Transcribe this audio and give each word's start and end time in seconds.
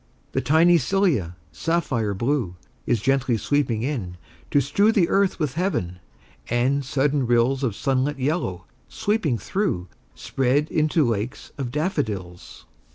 The 0.31 0.41
tiny 0.41 0.79
scilla, 0.79 1.35
sapphire 1.51 2.15
blue, 2.15 2.55
Is 2.87 3.03
gently 3.03 3.37
sweeping 3.37 3.83
in, 3.83 4.17
to 4.49 4.59
strew 4.59 4.91
The 4.91 5.07
earth 5.09 5.37
with 5.37 5.53
heaven; 5.53 5.99
and 6.49 6.83
sudden 6.83 7.27
rills 7.27 7.61
Of 7.63 7.75
sunlit 7.75 8.17
yellow, 8.17 8.65
sweeping 8.89 9.37
through, 9.37 9.89
Spread 10.15 10.71
into 10.71 11.07
lakes 11.07 11.51
of 11.55 11.69
daffodils. 11.69 12.65